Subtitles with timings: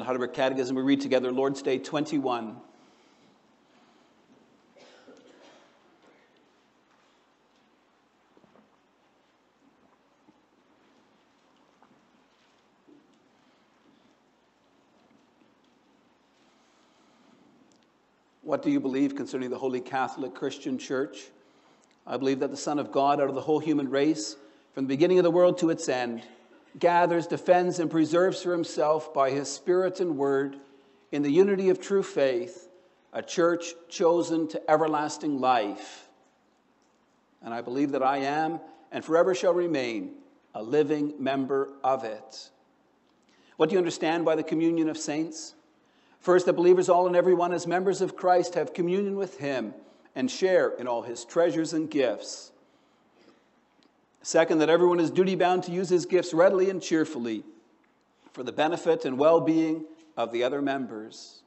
[0.00, 2.56] The Heidelberg Catechism, we read together Lord's Day 21.
[18.40, 21.26] What do you believe concerning the Holy Catholic Christian Church?
[22.06, 24.36] I believe that the Son of God, out of the whole human race,
[24.72, 26.22] from the beginning of the world to its end,
[26.78, 30.56] gathers, defends, and preserves for himself by his Spirit and Word,
[31.12, 32.68] in the unity of true faith,
[33.12, 36.08] a church chosen to everlasting life.
[37.42, 38.60] And I believe that I am,
[38.92, 40.12] and forever shall remain,
[40.54, 42.50] a living member of it.
[43.56, 45.54] What do you understand by the communion of saints?
[46.20, 49.74] First, that believers, all and everyone, as members of Christ, have communion with Him
[50.14, 52.52] and share in all His treasures and gifts.
[54.22, 57.42] Second, that everyone is duty bound to use his gifts readily and cheerfully
[58.32, 59.84] for the benefit and well being
[60.16, 61.42] of the other members.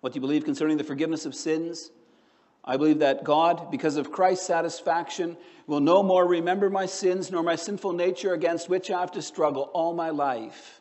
[0.00, 1.90] What do you believe concerning the forgiveness of sins?
[2.64, 7.42] I believe that God, because of Christ's satisfaction, will no more remember my sins nor
[7.42, 10.80] my sinful nature against which I have to struggle all my life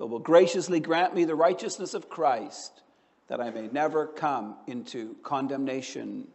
[0.00, 2.80] but will graciously grant me the righteousness of Christ,
[3.28, 6.26] that I may never come into condemnation.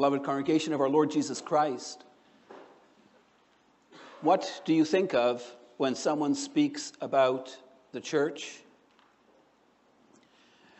[0.00, 2.04] Beloved congregation of our Lord Jesus Christ,
[4.22, 5.44] what do you think of
[5.76, 7.54] when someone speaks about
[7.92, 8.60] the church?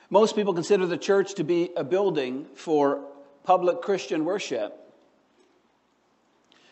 [0.09, 3.05] Most people consider the church to be a building for
[3.45, 4.91] public Christian worship.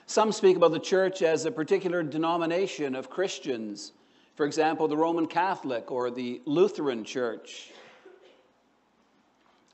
[0.07, 3.93] Some speak about the church as a particular denomination of Christians,
[4.37, 7.73] for example, the Roman Catholic or the Lutheran Church.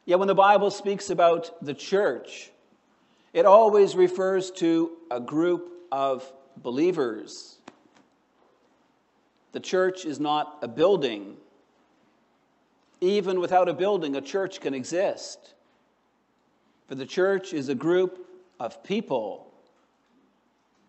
[0.06, 2.50] Yet when the Bible speaks about the church,
[3.34, 7.58] it always refers to a group of believers.
[9.52, 11.36] The church is not a building,
[13.00, 15.54] even without a building, a church can exist.
[16.86, 18.26] For the church is a group
[18.60, 19.52] of people.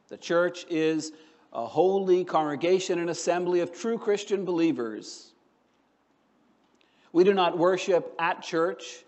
[0.10, 1.14] The church is
[1.52, 5.32] a holy congregation and assembly of true Christian believers.
[7.12, 9.04] We do not worship at church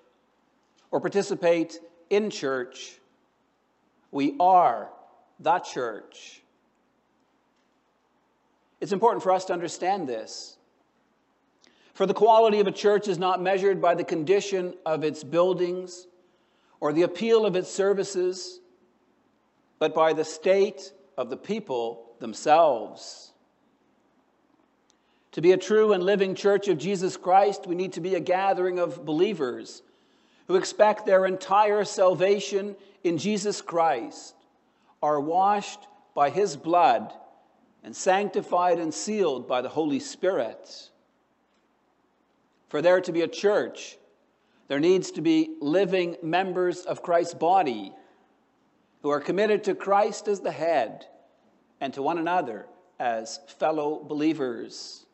[0.90, 2.98] or participate in church.
[4.18, 4.90] We are
[5.40, 6.42] the church.
[8.82, 10.58] It's important for us to understand this.
[11.94, 16.08] For the quality of a church is not measured by the condition of its buildings
[16.80, 18.60] or the appeal of its services,
[19.78, 23.34] but by the state of the people themselves.
[25.34, 28.20] To be a true and living church of Jesus Christ, we need to be a
[28.20, 29.84] gathering of believers
[30.48, 34.36] who expect their entire salvation in Jesus Christ,
[35.02, 37.14] are washed by his blood,
[37.84, 40.90] and sanctified and sealed by the Holy Spirit.
[42.70, 43.98] For there to be a church,
[44.68, 47.94] there needs to be living members of Christ's body
[49.02, 51.06] who are committed to Christ as the head
[51.80, 52.66] and to one another
[53.00, 55.06] as fellow believers.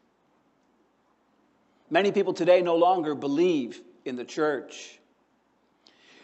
[1.89, 4.99] Many people today no longer believe in the church.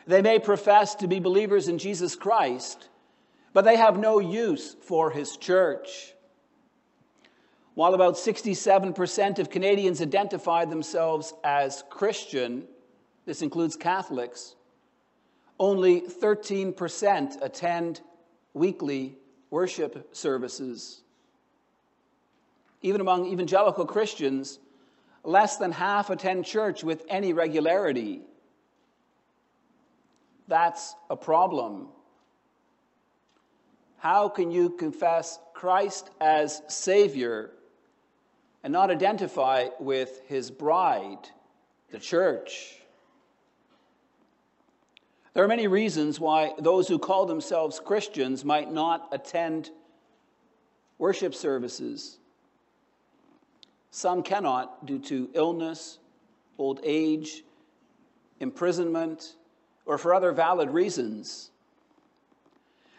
[0.10, 2.90] They may profess to be believers in Jesus Christ,
[3.54, 6.16] but they have no use for his church.
[7.76, 12.64] While about 67% of Canadians identify themselves as Christian,
[13.28, 14.56] this includes Catholics,
[15.60, 18.02] only 13% attend
[18.56, 19.16] weekly
[19.52, 21.04] worship services.
[22.82, 24.58] Even among evangelical Christians,
[25.24, 28.24] less than half attend church with any regularity.
[30.50, 31.88] That's a problem.
[34.00, 37.52] How can you confess Christ as Savior
[38.64, 41.30] and not identify with his bride,
[41.92, 42.76] the church.
[45.34, 49.70] There are many reasons why those who call themselves Christians might not attend
[50.98, 52.18] worship services.
[53.92, 56.00] Some cannot due to illness,
[56.58, 57.44] old age,
[58.40, 59.36] imprisonment,
[59.90, 61.52] or for other valid reasons.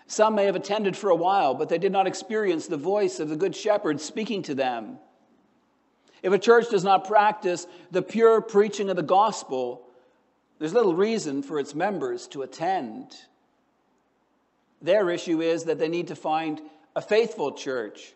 [0.06, 3.31] Some may have attended for a while, but they did not experience the voice of
[3.31, 4.98] the Good Shepherd speaking to them
[6.22, 9.82] if a church does not practice the pure preaching of the gospel,
[10.58, 13.14] there's little reason for its members to attend.
[14.82, 16.60] Their issue is that they need to find
[16.94, 18.14] a faithful church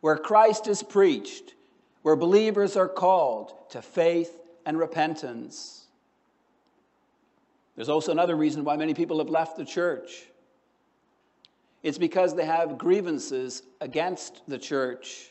[0.00, 1.54] where Christ is preached,
[2.02, 4.36] where believers are called to faith
[4.66, 5.79] and repentance.
[7.80, 10.26] There's also another reason why many people have left the church.
[11.82, 15.30] It's because they have grievances against the church.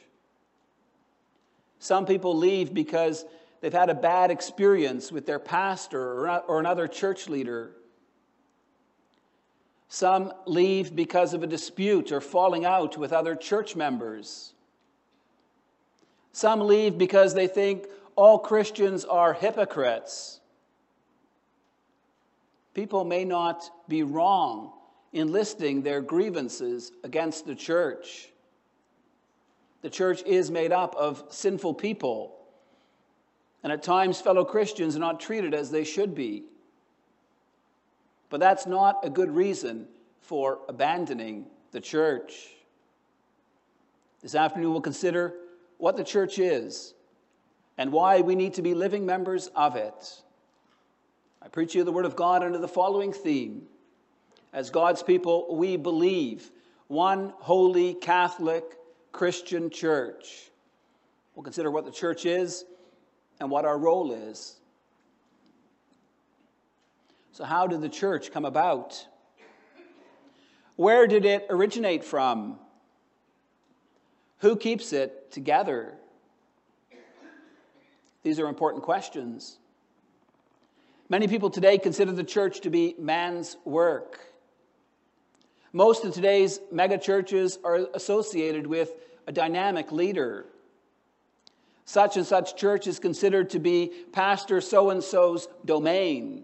[1.77, 3.23] Some people leave because
[3.61, 7.73] they've had a bad experience with their pastor or another church leader.
[9.87, 14.53] Some leave because of a dispute or falling out with other church members.
[16.33, 17.85] Some leave because they think
[18.15, 20.38] all Christians are hypocrites.
[22.73, 24.73] People may not be wrong
[25.11, 28.29] in listing their grievances against the church.
[29.81, 32.35] The church is made up of sinful people,
[33.63, 36.43] and at times fellow Christians are not treated as they should be.
[38.29, 39.87] But that's not a good reason
[40.21, 42.49] for abandoning the church.
[44.21, 45.33] This afternoon, we'll consider
[45.77, 46.93] what the church is
[47.77, 50.21] and why we need to be living members of it.
[51.41, 53.63] I preach you the Word of God under the following theme
[54.51, 56.51] As God's people, we believe
[56.87, 58.63] one holy Catholic
[59.11, 60.49] Christian church.
[61.35, 62.65] We'll consider what the church is
[63.39, 64.57] and what our role is.
[67.31, 69.05] So, how did the church come about?
[70.75, 72.59] Where did it originate from?
[74.39, 75.93] Who keeps it together?
[78.23, 79.57] These are important questions.
[81.11, 84.19] Many people today consider the church to be man's work.
[85.73, 88.91] Most of today's megachurches are associated with
[89.25, 90.45] a dynamic leader.
[91.85, 96.43] Such and such church is considered to be Pastor so and so's domain.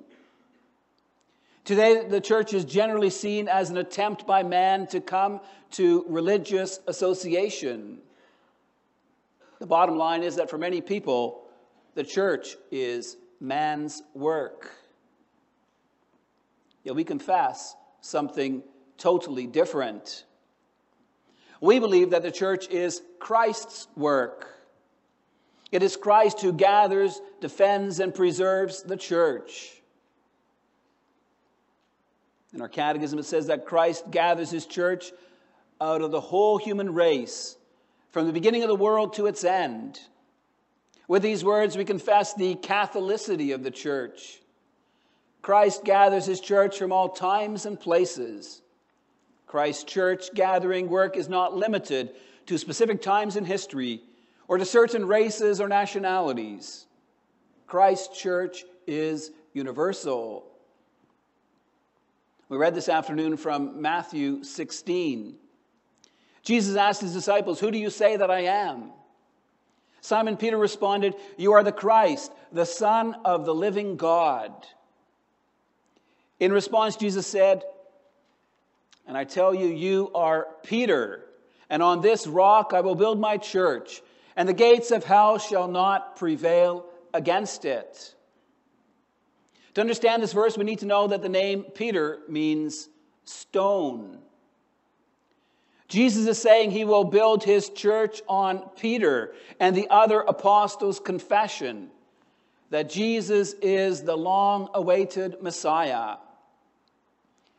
[1.64, 5.42] Today, the church is generally seen as an attempt by man to come
[5.72, 8.00] to religious association.
[9.60, 11.44] The bottom line is that for many people,
[11.94, 14.72] the church is man's work.
[16.84, 18.64] Yet we confess something
[18.98, 20.26] totally different.
[21.62, 24.48] We believe that the church is Christ's work.
[25.72, 29.72] It is Christ who gathers, defends, and preserves the church.
[32.54, 35.12] In our catechism, it says that Christ gathers his church
[35.81, 37.58] out of the whole human race,
[38.12, 40.00] from the beginning of the world to its end.
[41.07, 44.42] With these words, we confess the Catholicity of the church.
[45.42, 48.62] Christ gathers his church from all times and places.
[49.46, 52.16] Christ's church gathering work is not limited
[52.48, 54.02] to specific times in history
[54.48, 56.88] or to certain races or nationalities.
[57.68, 60.46] Christ's church is universal.
[62.50, 65.36] We read this afternoon from Matthew 16.
[66.44, 68.92] Jesus asked his disciples, Who do you say that I am?
[70.06, 74.52] Simon Peter responded, You are the Christ, the Son of the living God.
[76.40, 77.63] In response, Jesus said,
[79.07, 81.25] And I tell you, you are Peter,
[81.69, 84.02] and on this rock I will build my church,
[84.36, 88.14] and the gates of hell shall not prevail against it.
[89.74, 92.90] To understand this verse, we need to know that the name Peter means
[93.24, 94.19] stone.
[95.87, 101.89] Jesus is saying he will build his church on Peter and the other apostles' confession
[102.71, 106.18] that Jesus is the long awaited Messiah.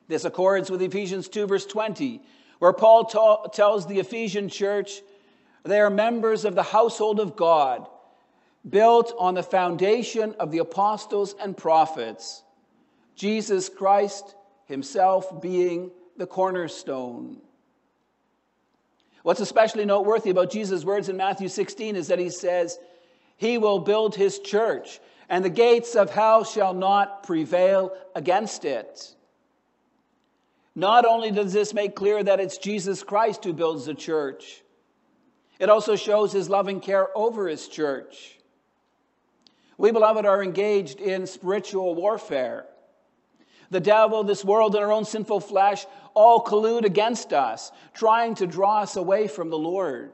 [0.09, 2.21] This accords with Ephesians 2, verse 20,
[2.59, 5.03] where Paul ta- tells the Ephesian church
[5.63, 7.89] they are members of the household of God
[8.69, 12.43] built on the foundation of the apostles and prophets,
[13.15, 14.35] Jesus Christ
[14.67, 17.39] himself being the cornerstone.
[19.27, 22.79] What's especially noteworthy about Jesus' words in Matthew 16 is that he says,
[23.37, 29.17] He will build his church, and the gates of hell shall not prevail against it.
[30.77, 34.63] Not only does this make clear that it's Jesus Christ who builds the church,
[35.59, 38.39] it also shows his loving care over his church.
[39.77, 42.67] We, beloved, are engaged in spiritual warfare.
[43.71, 45.85] The devil, this world, and our own sinful flesh
[46.17, 50.11] all collude against us, trying to draw us away from the Lord.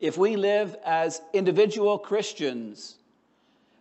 [0.00, 2.96] If we live as individual Christians,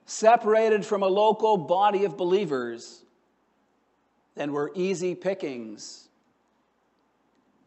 [0.05, 3.03] separated from a local body of believers,
[4.35, 6.09] then we're easy pickings.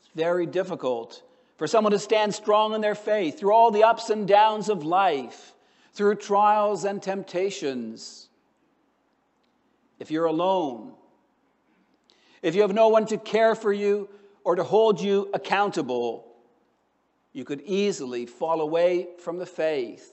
[0.00, 1.22] It's very difficult
[1.56, 4.84] for someone to stand strong in their faith through all the ups and downs of
[4.84, 5.54] life
[5.94, 8.28] through trials and temptations.
[9.98, 10.92] If you're alone,
[12.42, 14.08] if you have no one to care for you
[14.44, 16.26] or to hold you accountable,
[17.32, 20.10] you could easily fall away from the faith.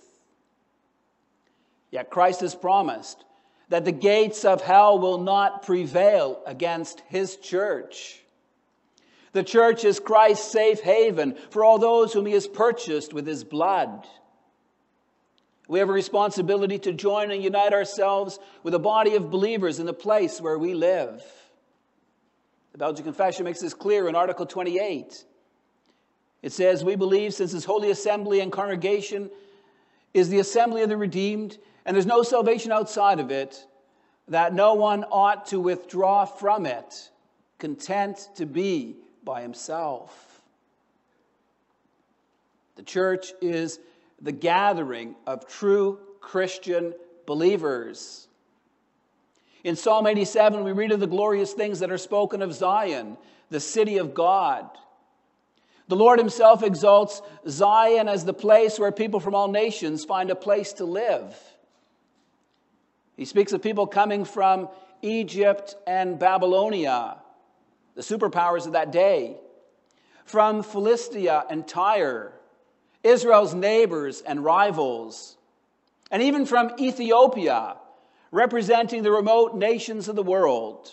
[1.92, 3.26] Yet Christ has promised
[3.70, 8.20] that the gates of hell will not prevail against his church.
[9.32, 13.44] The church is Christ's safe haven for all those whom he has purchased with his
[13.44, 14.08] blood.
[15.68, 19.86] We have a responsibility to join and unite ourselves with a body of believers in
[19.86, 21.24] the place where we live.
[22.80, 25.26] Belgic Confession makes this clear in Article 28.
[26.42, 29.30] It says, We believe since this holy assembly and congregation
[30.14, 33.66] is the assembly of the redeemed, and there's no salvation outside of it,
[34.30, 37.12] that no one ought to withdraw from it,
[37.58, 38.96] content to be
[39.26, 40.42] by himself.
[42.78, 43.82] The church is
[44.22, 46.94] the gathering of true Christian
[47.26, 48.29] believers.
[49.63, 53.18] In Psalm 87, we read of the glorious things that are spoken of Zion,
[53.50, 54.70] the city of God.
[55.88, 60.36] The Lord Himself exalts Zion as the place where people from all nations find a
[60.36, 61.36] place to live.
[63.18, 64.70] He speaks of people coming from
[65.01, 67.18] Egypt and Babylonia,
[67.96, 69.36] the superpowers of that day,
[70.25, 72.34] from Philistia and Tyre,
[73.04, 75.38] Israel's neighbors and rivals,
[76.12, 77.75] and even from Ethiopia,
[78.32, 80.92] representing the remote nations of the world.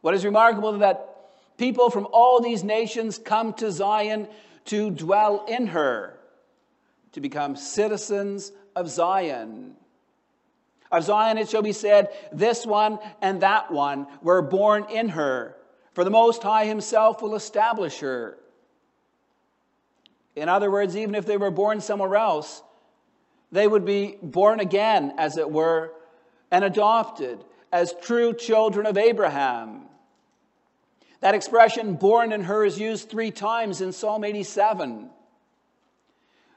[0.00, 1.08] What is remarkable is that
[1.56, 4.28] people from all these nations come to Zion
[4.66, 6.18] to dwell in her,
[7.12, 9.74] to become citizens of Zion.
[10.90, 15.56] Of Zion it shall be said, This one and that one were born in her,
[15.94, 18.38] for the Most High Himself will establish her.
[20.34, 22.62] In other words, even if they were born somewhere else,
[23.50, 25.92] they would be born again, as it were,
[26.52, 27.42] and adopted
[27.72, 29.86] as true children of Abraham.
[31.20, 35.08] That expression, born in her, is used three times in Psalm 87.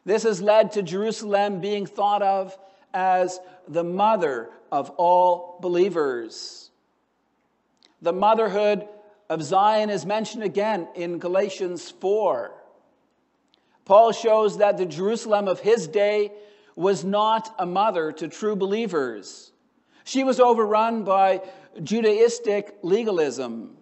[0.04, 2.56] This has led to Jerusalem being thought of
[2.94, 6.70] as the mother of all believers.
[8.02, 8.88] The motherhood
[9.30, 12.52] of Zion is mentioned again in Galatians 4.
[13.86, 16.32] Paul shows that the Jerusalem of his day
[16.76, 19.52] was not a mother to true believers.
[20.06, 21.42] She was overrun by
[21.80, 23.76] Judaistic legalism.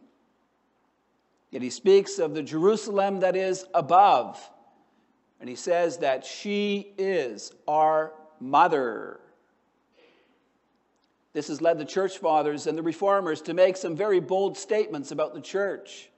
[1.51, 4.49] Yet he speaks of the Jerusalem that is above,
[5.39, 9.19] and he says that she is our mother.
[11.33, 15.11] This has led the church fathers and the reformers to make some very bold statements
[15.11, 16.09] about the church.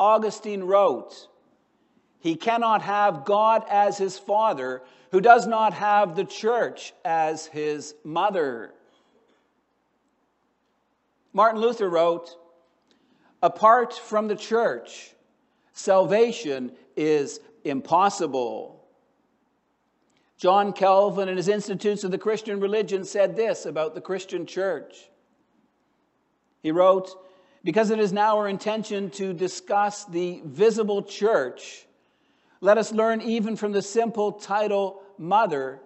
[0.00, 1.28] Augustine wrote,
[2.20, 7.94] he cannot have God as his father who does not have the church as his
[8.02, 8.72] mother.
[11.34, 12.36] Martin Luther wrote,
[13.42, 15.12] Apart from the church,
[15.74, 18.84] salvation is impossible.
[20.38, 25.10] John Calvin, in his Institutes of the Christian Religion, said this about the Christian church.
[26.62, 27.10] He wrote,
[27.62, 31.86] Because it is now our intention to discuss the visible church,
[32.62, 35.80] let us learn even from the simple title, Mother,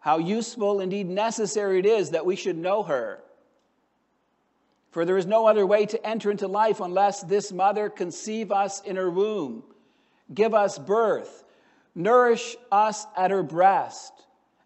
[0.00, 3.22] how useful, indeed necessary it is that we should know her.
[4.90, 8.80] For there is no other way to enter into life unless this mother conceive us
[8.80, 9.62] in her womb,
[10.32, 11.44] give us birth,
[11.94, 14.12] nourish us at her breast.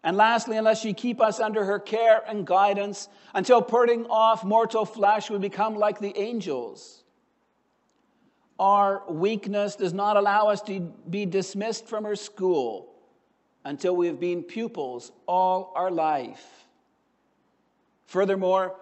[0.01, 4.85] And lastly, unless she keep us under her care and guidance until putting off mortal
[4.85, 7.03] flesh we become like the angels.
[8.59, 10.79] Our weakness does not allow us to
[11.09, 12.92] be dismissed from her school
[13.65, 16.65] until we have been pupils all our life.
[18.05, 18.75] Furthermore,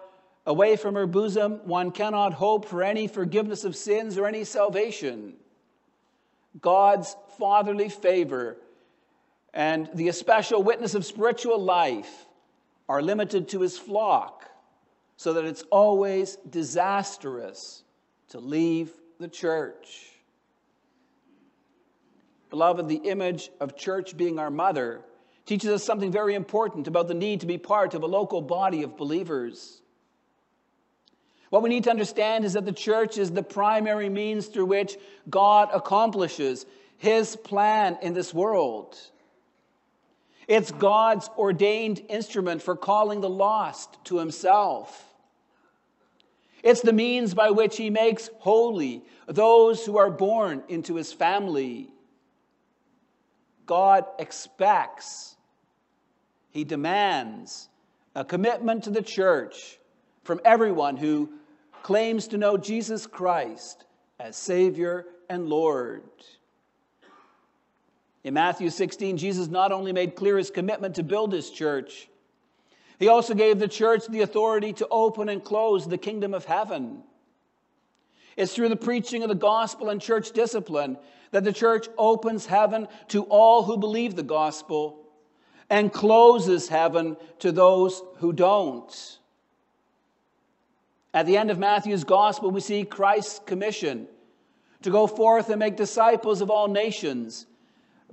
[0.46, 5.34] away from her bosom, one cannot hope for any forgiveness of sins or any salvation.
[6.60, 8.58] God's fatherly favor
[9.54, 12.26] and the especial witness of spiritual life
[12.88, 14.50] are limited to his flock,
[15.16, 17.84] so that it's always disastrous
[18.28, 20.11] to leave the church.
[22.52, 25.00] Beloved, the image of church being our mother
[25.46, 28.82] teaches us something very important about the need to be part of a local body
[28.82, 29.80] of believers.
[31.48, 34.98] What we need to understand is that the church is the primary means through which
[35.30, 36.66] God accomplishes
[36.98, 38.98] his plan in this world.
[40.46, 45.06] It's God's ordained instrument for calling the lost to himself.
[46.62, 51.91] It's the means by which he makes holy those who are born into his family.
[53.66, 55.36] God expects,
[56.50, 57.68] he demands
[58.14, 59.78] a commitment to the church
[60.24, 61.30] from everyone who
[61.82, 63.84] claims to know Jesus Christ
[64.20, 66.02] as Savior and Lord.
[68.24, 72.08] In Matthew 16, Jesus not only made clear his commitment to build his church,
[72.98, 77.02] He also gave the church the authority to open and close the kingdom of heaven.
[78.36, 80.98] It's through the preaching of the gospel and church discipline
[81.32, 84.98] that the church opens heaven to all who believe the gospel
[85.68, 89.18] and closes heaven to those who don't.
[91.14, 94.06] At the end of Matthew's gospel, we see Christ's commission
[94.82, 97.46] to go forth and make disciples of all nations,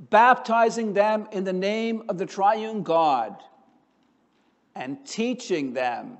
[0.09, 3.41] baptizing them in the name of the triune God
[4.75, 6.17] and teaching them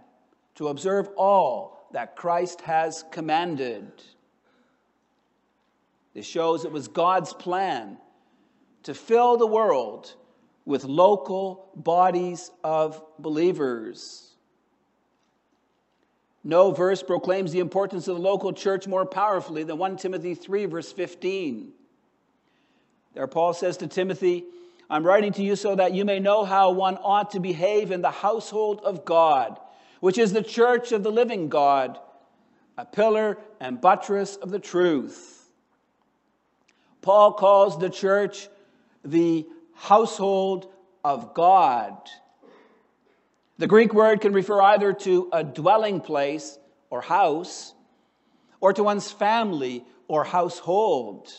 [0.56, 3.92] to observe all that Christ has commanded.
[6.14, 7.98] This shows it was God's plan
[8.84, 10.16] to fill the world
[10.66, 14.30] with local bodies of believers.
[16.44, 20.66] No verse proclaims the importance of the local church more powerfully than 1 Timothy 3,
[20.66, 21.72] verse 15.
[23.14, 24.46] There, Paul says to Timothy,
[24.90, 28.02] I'm writing to you so that you may know how one ought to behave in
[28.02, 29.60] the household of God,
[30.00, 32.00] which is the church of the living God,
[32.78, 35.50] a pillar and buttress of the truth.
[37.02, 38.50] Paul calls the church
[39.04, 40.72] the household
[41.04, 41.98] of God.
[43.58, 46.58] The Greek word can refer either to a dwelling place
[46.90, 47.74] or house,
[48.62, 51.32] or to one's family or household.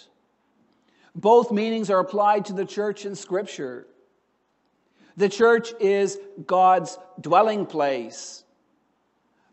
[1.15, 3.87] Both meanings are applied to the church in Scripture.
[5.17, 8.45] The church is God's dwelling place.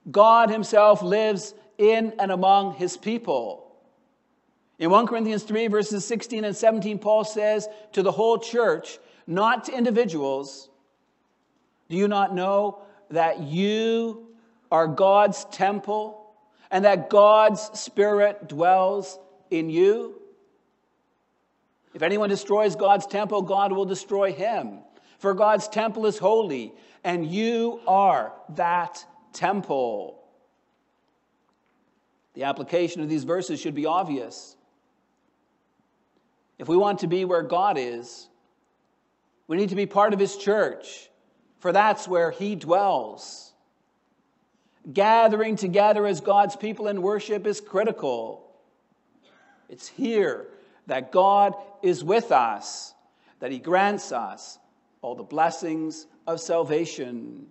[0.10, 3.76] God Himself lives in and among His people.
[4.80, 9.66] In 1 Corinthians 3, verses 16 and 17, Paul says to the whole church, not
[9.66, 10.70] to individuals,
[11.90, 14.28] do you not know that you
[14.72, 16.36] are God's temple
[16.70, 19.18] and that God's Spirit dwells
[19.50, 20.22] in you?
[21.94, 24.80] If anyone destroys God's temple, God will destroy him.
[25.18, 29.04] For God's temple is holy, and you are that
[29.38, 30.24] temple.
[32.34, 34.56] The application of these verses should be obvious.
[36.60, 38.28] If we want to be where God is,
[39.48, 41.10] we need to be part of His church
[41.60, 43.54] for that's where he dwells.
[44.92, 48.50] Gathering together as God's people in worship is critical.
[49.70, 50.48] It's here
[50.86, 52.94] that God is with us,
[53.40, 54.58] that he grants us
[55.02, 57.48] all the blessings of salvation.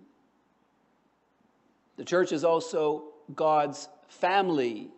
[1.97, 3.05] The church is also
[3.35, 4.89] God's family.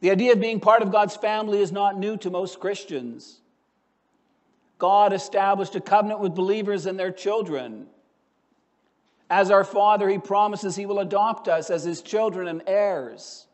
[0.00, 3.40] The idea of being part of God's family is not new to most Christians.
[4.78, 7.86] God established a covenant with believers and their children.
[9.30, 13.46] As our Father, He promises He will adopt us as His children and heirs.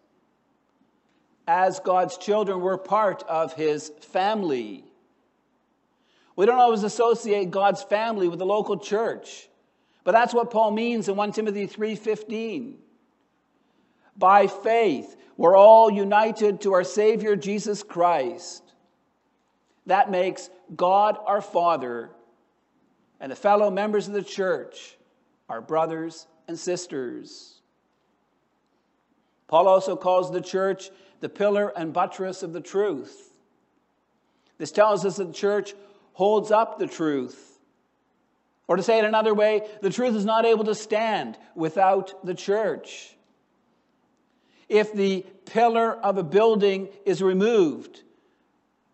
[1.46, 4.84] As God's children, we're part of His family.
[6.34, 9.47] We don't always associate God's family with the local church,
[10.08, 12.78] but that's what Paul means in 1 Timothy 3:15.
[14.16, 18.62] By faith, we're all united to our Savior Jesus Christ.
[19.84, 22.08] That makes God our Father
[23.20, 24.96] and the fellow members of the church
[25.46, 27.60] our brothers and sisters.
[29.46, 30.90] Paul also calls the church
[31.20, 33.30] the pillar and buttress of the truth.
[34.56, 35.74] This tells us that the church
[36.14, 37.47] holds up the truth.
[38.68, 42.34] Or to say it another way, the truth is not able to stand without the
[42.34, 43.16] church.
[44.68, 48.02] If the pillar of a building is removed,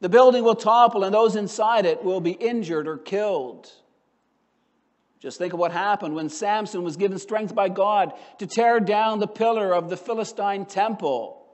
[0.00, 3.70] the building will topple, and those inside it will be injured or killed.
[5.18, 9.18] Just think of what happened when Samson was given strength by God to tear down
[9.18, 11.44] the pillar of the Philistine temple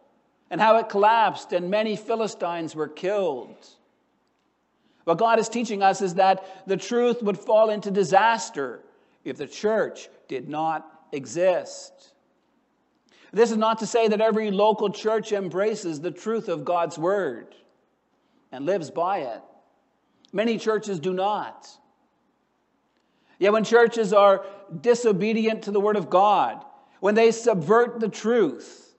[0.51, 3.69] and how it collapsed and many Philistines were killed.
[5.11, 8.85] What God is teaching us is that the truth would fall into disaster
[9.25, 12.13] if the church did not exist.
[13.33, 17.57] This is not to say that every local church embraces the truth of God's word
[18.53, 19.43] and lives by it.
[20.33, 21.69] Many churches do not.
[23.41, 24.47] Yet, when churches are
[24.81, 26.65] disobedient to the Word of God,
[27.01, 28.95] when they subvert the truth,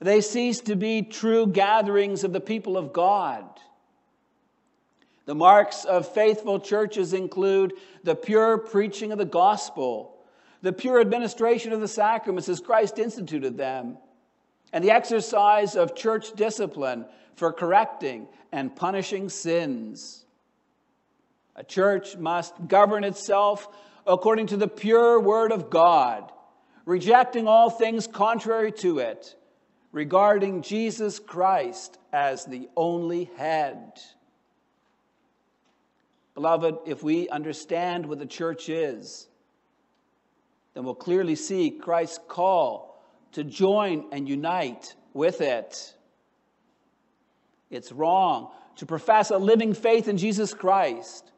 [0.00, 3.44] they cease to be true gatherings of the people of God.
[5.30, 10.18] The marks of faithful churches include the pure preaching of the gospel,
[10.60, 13.98] the pure administration of the sacraments as Christ instituted them,
[14.72, 20.24] and the exercise of church discipline for correcting and punishing sins.
[21.54, 23.68] A church must govern itself
[24.08, 26.32] according to the pure word of God,
[26.84, 29.36] rejecting all things contrary to it,
[29.92, 33.92] regarding Jesus Christ as the only head.
[36.40, 39.28] Beloved, if we understand what the church is,
[40.72, 42.98] then we'll clearly see Christ's call
[43.32, 45.94] to join and unite with it.
[47.68, 51.30] It's wrong to profess a living faith in Jesus Christ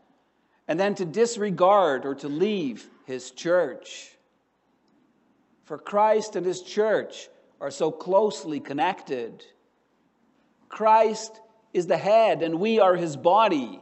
[0.68, 4.08] and then to disregard or to leave his church.
[5.64, 7.28] For Christ and his church
[7.60, 9.44] are so closely connected.
[10.68, 11.40] Christ
[11.72, 13.81] is the head and we are his body.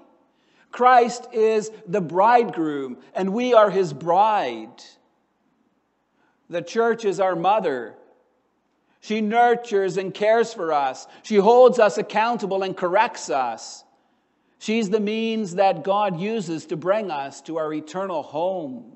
[0.71, 4.83] Christ is the bridegroom and we are his bride.
[6.49, 7.95] The church is our mother.
[9.01, 11.07] She nurtures and cares for us.
[11.23, 13.85] She holds us accountable and corrects us.
[14.59, 18.93] She's the means that God uses to bring us to our eternal home.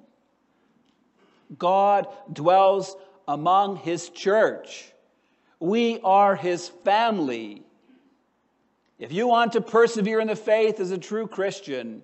[1.57, 4.93] God dwells among his church.
[5.61, 7.63] We are his family.
[8.99, 12.03] If you want to persevere in the faith as a true Christian,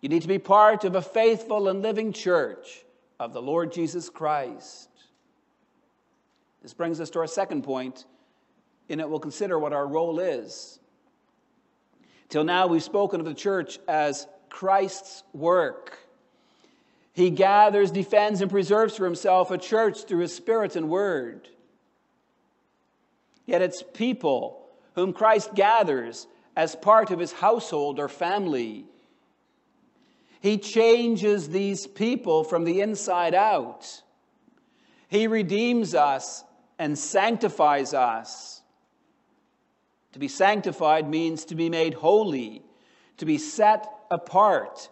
[0.00, 2.84] you need to be part of a faithful and living church
[3.18, 4.88] of the Lord Jesus Christ.
[6.62, 8.04] This brings us to our second point.
[8.88, 10.78] In it, we'll consider what our role is.
[12.28, 15.98] Till now, we've spoken of the church as Christ's work.
[17.12, 21.48] He gathers, defends, and preserves for himself a church through his Spirit and Word.
[23.46, 24.59] Yet it's people
[24.94, 26.26] whom Christ gathers
[26.56, 28.84] as part of his household or family.
[30.40, 34.02] He changes these people from the inside out.
[35.08, 36.44] He redeems us
[36.78, 38.62] and sanctifies us.
[40.12, 42.62] To be sanctified means to be made holy,
[43.18, 44.88] to be set apart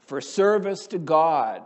[0.00, 1.62] for service to God.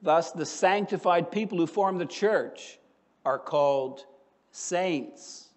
[0.00, 2.78] Thus, the sanctified people who form the church
[3.24, 4.04] are called
[4.50, 5.47] saints.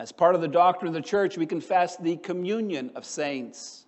[0.00, 3.84] As part of the doctrine of the church, we confess the communion of saints.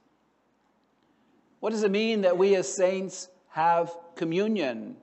[1.61, 4.99] What does it mean that we as saints have communion?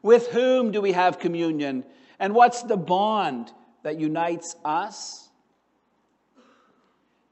[0.00, 1.82] With whom do we have communion?
[2.20, 3.50] And what's the bond
[3.82, 5.28] that unites us?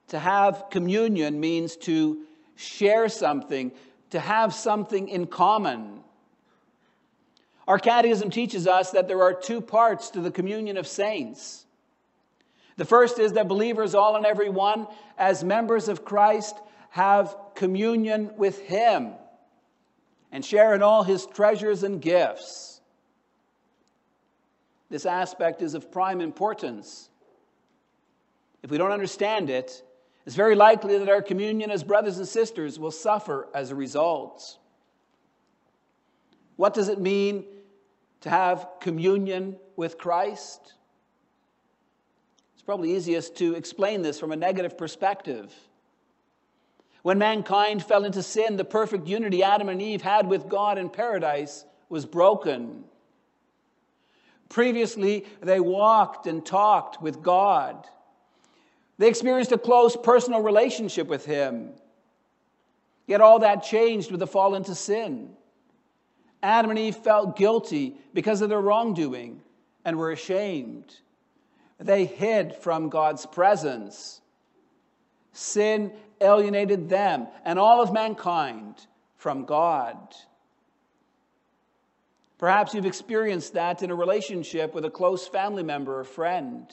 [0.08, 2.24] To have communion means to
[2.56, 3.70] share something,
[4.10, 6.00] to have something in common.
[7.68, 11.65] Our catechism teaches us that there are two parts to the communion of saints.
[12.76, 14.86] The first is that believers, all and every one,
[15.16, 16.56] as members of Christ,
[16.90, 19.12] have communion with Him
[20.30, 22.80] and share in all His treasures and gifts.
[24.90, 27.08] This aspect is of prime importance.
[28.62, 29.82] If we don't understand it,
[30.26, 34.58] it's very likely that our communion as brothers and sisters will suffer as a result.
[36.56, 37.44] What does it mean
[38.22, 40.74] to have communion with Christ?
[42.66, 45.54] Probably easiest to explain this from a negative perspective.
[47.02, 50.90] When mankind fell into sin, the perfect unity Adam and Eve had with God in
[50.90, 52.82] paradise was broken.
[54.48, 57.86] Previously, they walked and talked with God.
[58.98, 61.70] They experienced a close personal relationship with Him.
[63.06, 65.30] Yet all that changed with the fall into sin.
[66.42, 69.40] Adam and Eve felt guilty because of their wrongdoing
[69.84, 70.92] and were ashamed.
[71.78, 74.20] They hid from God's presence.
[75.32, 78.74] Sin alienated them and all of mankind
[79.16, 79.96] from God.
[82.38, 86.66] Perhaps you've experienced that in a relationship with a close family member or friend,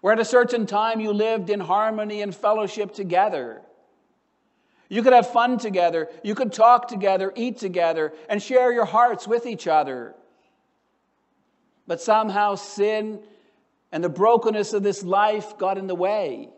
[0.00, 3.62] where at a certain time you lived in harmony and fellowship together.
[4.88, 9.26] You could have fun together, you could talk together, eat together, and share your hearts
[9.26, 10.14] with each other.
[11.86, 13.20] But somehow sin
[13.92, 16.48] and the brokenness of this life got in the way.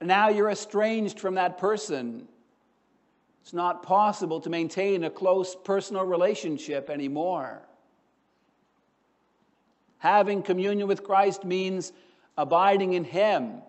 [0.00, 2.26] Now you're estranged from that person.
[3.42, 7.60] It's not possible to maintain a close personal relationship anymore.
[9.98, 11.92] Having communion with Christ means
[12.38, 13.60] abiding in Him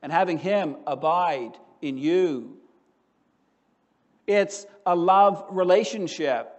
[0.00, 2.56] and having Him abide in you.
[4.26, 6.52] It's a love relationship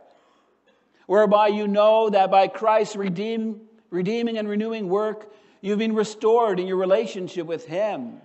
[1.07, 3.61] whereby you know that by Christ's redeem,
[3.93, 8.19] redeeming and renewing work, you've been restored in your relationship with Him.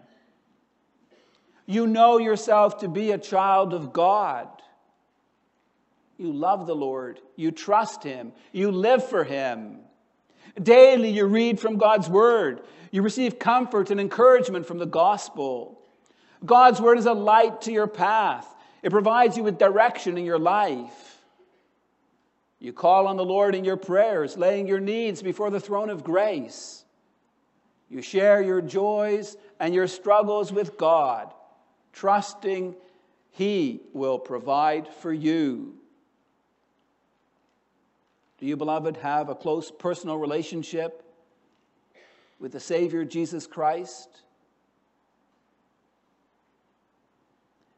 [1.67, 4.49] You know yourself to be a child of God.
[6.17, 7.21] You love the Lord.
[7.37, 8.33] You trust Him.
[8.51, 9.81] You live for Him.
[10.61, 12.63] Daily, you read from God's Word.
[12.91, 15.83] You receive comfort and encouragement from the gospel.
[16.45, 18.49] God's Word is a light to your path,
[18.83, 21.08] it provides you with direction in your life.
[22.61, 26.03] You call on the Lord in your prayers, laying your needs before the throne of
[26.03, 26.85] grace.
[27.89, 31.33] You share your joys and your struggles with God
[31.93, 32.77] trusting
[33.31, 35.75] He will provide for you.
[38.39, 41.03] Do you, beloved, have a close personal relationship
[42.39, 44.09] with the Savior Jesus Christ?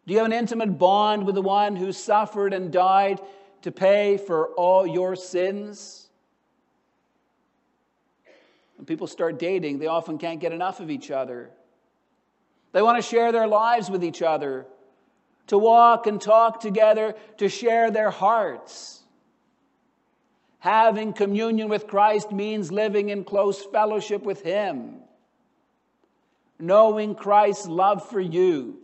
[0.07, 3.21] Do you have an intimate bond with the one who suffered and died
[3.63, 6.09] to pay for all your sins?
[8.77, 11.51] When people start dating, they often can't get enough of each other.
[12.73, 14.67] They want to share their lives with each other,
[15.49, 19.03] to walk and talk together, to share their hearts.
[20.61, 24.97] Having communion with Christ means living in close fellowship with Him,
[26.59, 28.79] knowing Christ's love for you,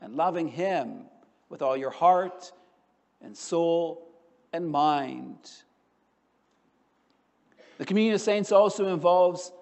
[0.00, 1.04] and loving Him
[1.48, 2.52] with all your heart
[3.22, 4.08] and soul
[4.52, 5.50] and mind.
[7.78, 9.52] The communion of saints also involves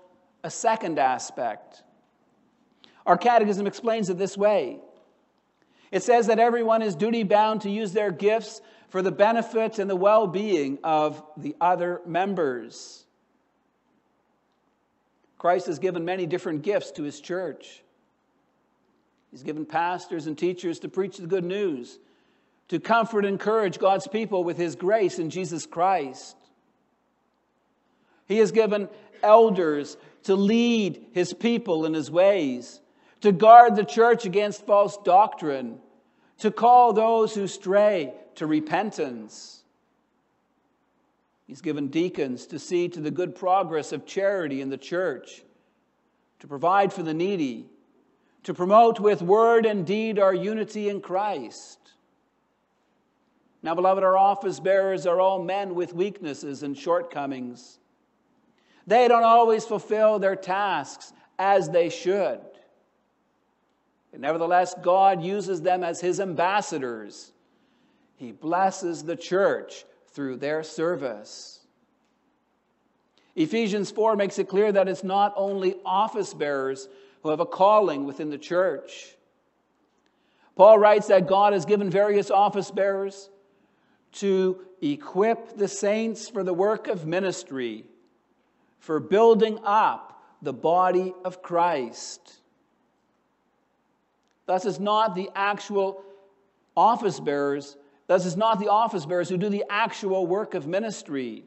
[0.42, 1.83] a second aspect
[3.07, 4.79] our catechism explains it this way
[5.90, 9.90] it says that everyone is duty bound to use their gifts for the benefit and
[9.90, 13.05] the well being of the other members.
[15.38, 17.83] Christ has given many different gifts to his church.
[19.33, 21.99] He's given pastors and teachers to preach the good news,
[22.70, 26.37] to comfort and encourage God's people with his grace in Jesus Christ.
[28.26, 28.88] He has given
[29.22, 32.80] elders to lead his people in his ways
[33.22, 35.78] to guard the church against false doctrine,
[36.38, 39.62] to call those who stray to repentance.
[41.46, 45.42] He's given deacons to see to the good progress of charity in the church,
[46.38, 47.66] to provide for the needy,
[48.44, 51.80] to promote with word and deed our unity in Christ.
[53.62, 57.79] Now, beloved, our office bearers are all men with weaknesses and shortcomings.
[58.87, 62.40] They don't always fulfill their tasks as they should.
[64.16, 67.33] Nevertheless, God uses them as his ambassadors.
[68.16, 71.61] He blesses the church through their service.
[73.37, 76.88] Ephesians 4 makes it clear that it's not only office bearers
[77.23, 79.16] who have a calling within the church.
[80.57, 83.31] Paul writes that God has given various office bearers
[84.12, 87.85] to equip the saints for the work of ministry,
[88.79, 92.37] for building up the body of Christ.
[94.46, 96.03] Thus, it's not the actual
[96.77, 101.44] office bearers, thus, it's not the office bearers who do the actual work of ministry.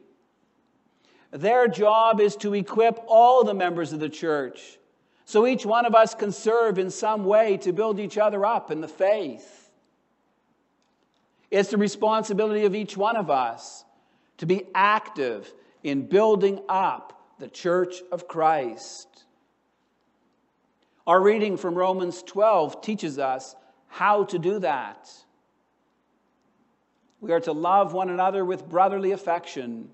[1.30, 4.78] Their job is to equip all the members of the church
[5.24, 8.70] so each one of us can serve in some way to build each other up
[8.70, 9.63] in the faith.
[11.54, 13.84] It's the responsibility of each one of us
[14.38, 19.06] to be active in building up the church of Christ.
[21.06, 23.54] Our reading from Romans 12 teaches us
[23.86, 25.08] how to do that.
[27.20, 29.90] We are to love one another with brotherly affection.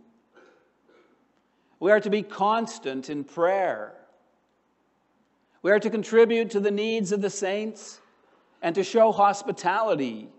[1.79, 3.93] We are to be constant in prayer.
[5.61, 8.01] We are to contribute to the needs of the saints
[8.63, 10.31] and to show hospitality.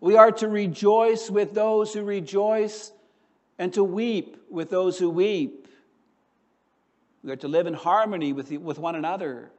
[0.00, 2.92] We are to rejoice with those who rejoice
[3.58, 5.68] and to weep with those who weep.
[7.22, 9.50] We are to live in harmony with, with one another.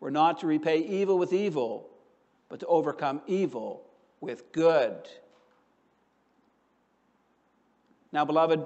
[0.00, 1.90] We're not to repay evil with evil,
[2.48, 3.82] but to overcome evil
[4.20, 4.96] with good.
[8.10, 8.64] Now, beloved,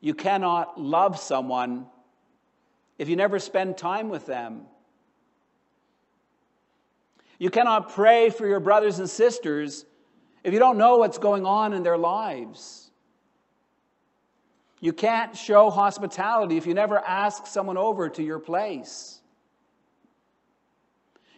[0.00, 1.86] you cannot love someone
[2.98, 4.62] if you never spend time with them.
[7.38, 9.84] You cannot pray for your brothers and sisters
[10.42, 12.90] if you don't know what's going on in their lives.
[14.80, 19.20] You can't show hospitality if you never ask someone over to your place.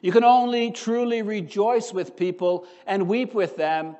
[0.01, 3.97] You can only truly rejoice with people and weep with them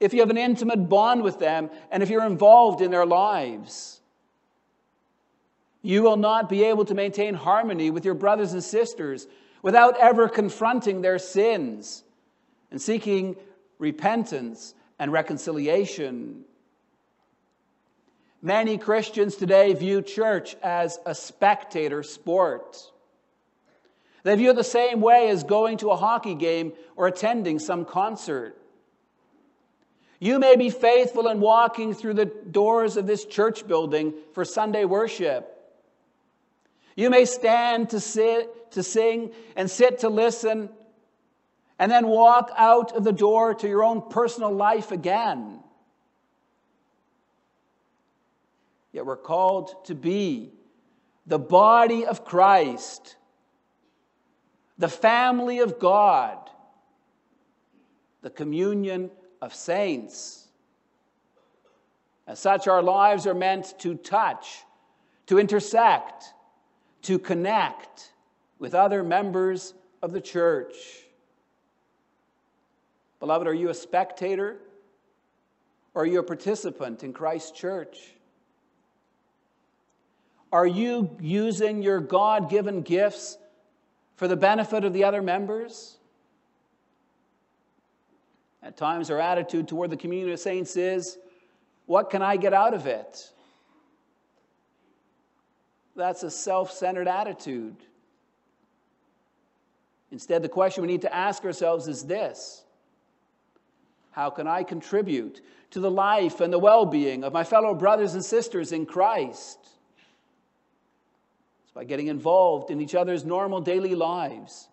[0.00, 4.00] if you have an intimate bond with them and if you're involved in their lives.
[5.80, 9.26] You will not be able to maintain harmony with your brothers and sisters
[9.62, 12.04] without ever confronting their sins
[12.70, 13.36] and seeking
[13.78, 16.44] repentance and reconciliation.
[18.40, 22.76] Many Christians today view church as a spectator sport.
[24.22, 27.84] They view it the same way as going to a hockey game or attending some
[27.84, 28.56] concert.
[30.20, 34.84] You may be faithful in walking through the doors of this church building for Sunday
[34.84, 35.54] worship.
[36.96, 40.70] You may stand to sit, to sing, and sit to listen,
[41.78, 45.60] and then walk out of the door to your own personal life again.
[48.92, 50.52] Yet we're called to be
[51.26, 53.16] the body of Christ,
[54.78, 56.38] the family of God,
[58.22, 60.48] the communion of saints.
[62.26, 64.64] As such, our lives are meant to touch,
[65.26, 66.34] to intersect,
[67.02, 68.12] to connect
[68.58, 70.74] with other members of the church.
[73.20, 74.56] Beloved, are you a spectator
[75.94, 78.14] or are you a participant in Christ's church?
[80.52, 83.36] Are you using your God given gifts
[84.16, 85.96] for the benefit of the other members?
[88.62, 91.18] At times, our attitude toward the community of saints is,
[91.86, 93.30] What can I get out of it?
[95.96, 97.76] That's a self centered attitude.
[100.10, 102.64] Instead, the question we need to ask ourselves is this
[104.12, 105.40] How can I contribute
[105.70, 109.58] to the life and the well being of my fellow brothers and sisters in Christ?
[111.64, 114.68] It's by getting involved in each other's normal daily lives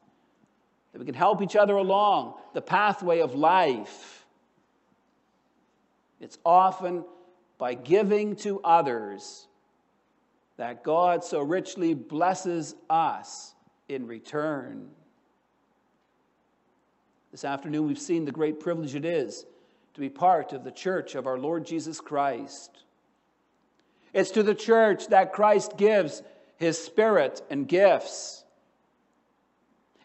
[0.94, 4.26] that we can help each other along the pathway of life.
[6.22, 7.04] It's often
[7.58, 9.48] by giving to others
[10.56, 13.54] that God so richly blesses us
[13.90, 14.90] in return.
[17.36, 19.46] This afternoon, we've seen the great privilege it is
[19.94, 22.72] to be part of the church of our Lord Jesus Christ.
[24.14, 26.24] It's to the church that Christ gives
[26.56, 28.46] his spirit and gifts.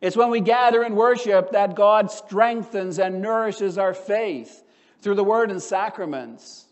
[0.00, 4.64] It's when we gather and worship that God strengthens and nourishes our faith
[5.00, 6.64] through the word and sacraments.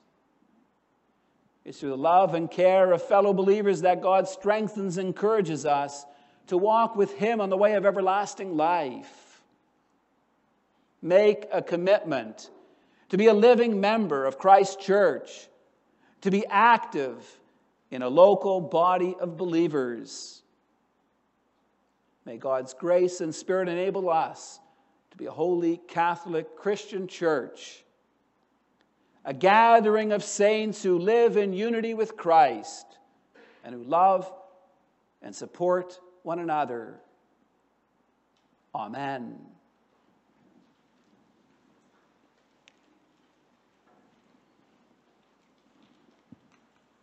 [1.65, 6.05] It's through the love and care of fellow believers that God strengthens and encourages us
[6.49, 9.28] to walk with Him on the way of everlasting life.
[11.01, 12.51] Make a commitment
[13.11, 15.49] to be a living member of Christ's church,
[16.23, 17.25] to be active
[17.91, 20.43] in a local body of believers.
[22.25, 24.61] May God's grace and Spirit enable us
[25.13, 27.85] to be a holy Catholic Christian church,
[29.25, 32.99] a gathering of saints who live in unity with Christ
[33.65, 34.31] and who love
[35.23, 37.01] and support one another.
[38.75, 39.39] Amen.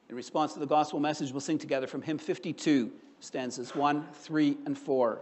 [0.09, 4.57] In response to the gospel message, we'll sing together from hymn 52, stanzas 1, 3,
[4.65, 5.19] and 4.